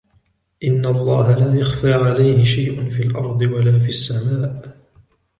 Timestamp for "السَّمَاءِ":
3.89-4.77